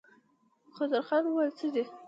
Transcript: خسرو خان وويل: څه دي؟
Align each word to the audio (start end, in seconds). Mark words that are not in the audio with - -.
خسرو 0.75 1.01
خان 1.07 1.23
وويل: 1.27 1.51
څه 1.59 1.67
دي؟ 1.73 1.83